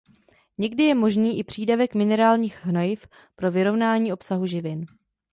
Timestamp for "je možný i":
0.83-1.43